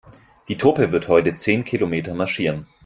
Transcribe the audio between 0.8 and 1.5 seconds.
wird heute